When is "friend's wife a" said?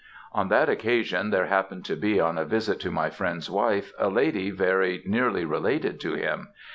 3.11-4.09